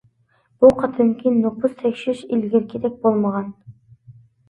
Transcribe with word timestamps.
بۇ 0.63 0.71
قېتىمقى 0.79 1.35
نوپۇس 1.35 1.77
تەكشۈرۈش 1.83 2.25
ئىلگىرىكىدەك 2.25 3.01
بولمىغان. 3.07 3.57